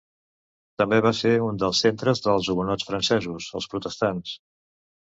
També 0.81 0.99
va 1.07 1.11
ser 1.17 1.33
un 1.49 1.61
dels 1.65 1.83
centres 1.87 2.25
dels 2.27 2.51
hugonots 2.55 2.89
francesos, 2.91 3.53
els 3.61 3.73
protestants. 3.77 4.39